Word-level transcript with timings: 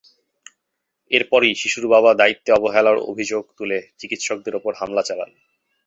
এরপরই 1.11 1.51
শিশুর 1.55 1.85
বাবা 1.87 2.11
দায়িত্বে 2.13 2.49
অবহেলার 2.53 2.97
অভিযোগ 3.03 3.43
তুলে 3.57 3.77
চিকিৎসকদের 3.99 4.53
ওপর 4.55 4.71
হামলা 4.75 5.03
চালান। 5.05 5.31